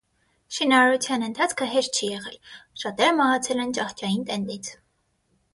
Շինարարության 0.55 1.25
ընթացքը 1.27 1.67
հեշտ 1.75 1.99
չի 1.99 2.09
եղել. 2.13 2.39
շատերը 2.85 3.13
մահացել 3.21 3.63
են 3.67 3.77
ճահճային 3.81 4.29
տենդից։ 4.31 4.73